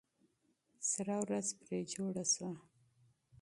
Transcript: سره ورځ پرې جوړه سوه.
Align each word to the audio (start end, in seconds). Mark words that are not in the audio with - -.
سره 0.91 1.15
ورځ 1.23 1.47
پرې 1.61 1.79
جوړه 1.93 2.23
سوه. 2.33 2.51